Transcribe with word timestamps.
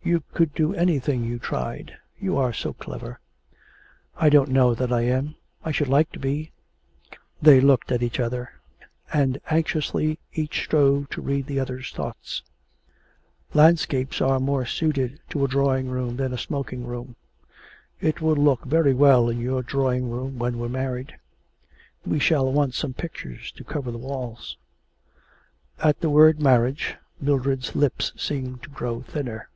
You 0.00 0.22
could 0.32 0.54
do 0.54 0.72
anything 0.72 1.22
you 1.22 1.38
tried. 1.38 1.98
You 2.18 2.38
are 2.38 2.54
so 2.54 2.72
clever.' 2.72 3.20
'I 4.16 4.28
don't 4.30 4.48
know 4.48 4.74
that 4.74 4.90
I 4.90 5.02
am; 5.02 5.34
I 5.66 5.70
should 5.70 5.88
like 5.88 6.10
to 6.12 6.18
be.' 6.18 6.50
They 7.42 7.60
looked 7.60 7.92
at 7.92 8.02
each 8.02 8.18
other, 8.18 8.48
and 9.12 9.38
anxiously 9.50 10.18
each 10.32 10.60
strove 10.64 11.10
to 11.10 11.20
read 11.20 11.44
the 11.44 11.60
other's 11.60 11.92
thoughts. 11.92 12.40
'Landscapes 13.52 14.22
are 14.22 14.40
more 14.40 14.64
suited 14.64 15.20
to 15.28 15.44
a 15.44 15.48
drawing 15.48 15.88
room 15.90 16.16
than 16.16 16.32
a 16.32 16.38
smoking 16.38 16.86
room. 16.86 17.14
It 18.00 18.22
will 18.22 18.36
look 18.36 18.64
very 18.64 18.94
well 18.94 19.28
in 19.28 19.38
your 19.42 19.62
drawing 19.62 20.08
room 20.08 20.38
when 20.38 20.56
we're 20.58 20.70
married. 20.70 21.18
We 22.06 22.18
shall 22.18 22.50
want 22.50 22.72
some 22.72 22.94
pictures 22.94 23.52
to 23.52 23.62
cover 23.62 23.90
the 23.90 23.98
walls.' 23.98 24.56
At 25.82 26.00
the 26.00 26.08
word 26.08 26.40
marriage, 26.40 26.96
Mildred's 27.20 27.76
lips 27.76 28.14
seemed 28.16 28.62
to 28.62 28.70
grow 28.70 29.02
thinner. 29.02 29.50